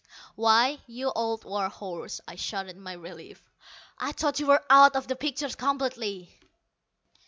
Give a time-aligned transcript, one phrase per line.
[0.33, 3.47] "Why, you old war horse," I shouted in my relief,
[3.99, 6.39] "I thought you were out of the picture completely!"